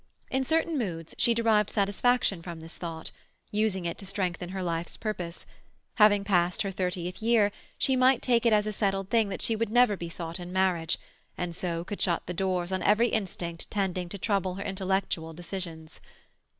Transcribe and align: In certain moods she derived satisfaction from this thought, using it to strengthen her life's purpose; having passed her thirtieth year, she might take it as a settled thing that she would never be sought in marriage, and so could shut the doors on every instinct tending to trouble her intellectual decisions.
In 0.31 0.43
certain 0.43 0.79
moods 0.79 1.13
she 1.19 1.35
derived 1.35 1.69
satisfaction 1.69 2.41
from 2.41 2.59
this 2.59 2.75
thought, 2.75 3.11
using 3.51 3.85
it 3.85 3.99
to 3.99 4.05
strengthen 4.07 4.49
her 4.49 4.63
life's 4.63 4.97
purpose; 4.97 5.45
having 5.97 6.23
passed 6.23 6.63
her 6.63 6.71
thirtieth 6.71 7.21
year, 7.21 7.51
she 7.77 7.95
might 7.95 8.23
take 8.23 8.43
it 8.43 8.51
as 8.51 8.65
a 8.65 8.73
settled 8.73 9.11
thing 9.11 9.29
that 9.29 9.43
she 9.43 9.55
would 9.55 9.69
never 9.69 9.95
be 9.95 10.09
sought 10.09 10.39
in 10.39 10.51
marriage, 10.51 10.97
and 11.37 11.55
so 11.55 11.83
could 11.83 12.01
shut 12.01 12.25
the 12.25 12.33
doors 12.33 12.71
on 12.71 12.81
every 12.81 13.09
instinct 13.09 13.69
tending 13.69 14.09
to 14.09 14.17
trouble 14.17 14.55
her 14.55 14.63
intellectual 14.63 15.33
decisions. 15.33 16.01